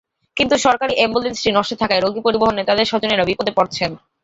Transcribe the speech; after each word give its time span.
কিন্তু 0.37 0.55
সরকারি 0.57 0.93
অ্যাম্বুলেন্সটি 0.97 1.49
নষ্ট 1.51 1.71
থাকায় 1.81 2.01
রোগী 2.01 2.21
পরিবহনে 2.23 2.61
তাঁদের 2.69 2.89
স্বজনেরা 2.91 3.27
বিপদে 3.29 3.51
পড়ছেন। 3.57 3.91